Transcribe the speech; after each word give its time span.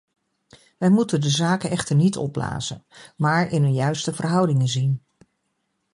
Wij 0.77 0.89
moeten 0.89 1.21
de 1.21 1.29
zaken 1.29 1.69
echter 1.69 1.95
niet 1.95 2.17
opblazen, 2.17 2.85
maar 3.17 3.47
in 3.51 3.63
hun 3.63 3.73
juiste 3.73 4.13
verhoudingen 4.13 4.67
zien. 4.67 5.01